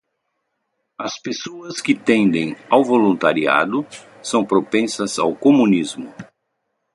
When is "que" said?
1.79-1.93